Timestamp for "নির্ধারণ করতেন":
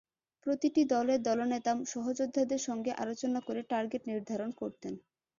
4.09-4.93